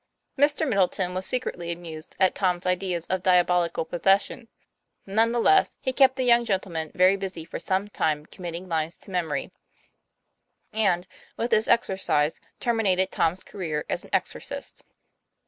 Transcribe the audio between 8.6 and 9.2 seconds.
lines to